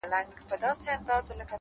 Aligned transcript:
فلسفې 0.47 0.93
نغښتي 0.97 1.33
دي- 1.37 1.45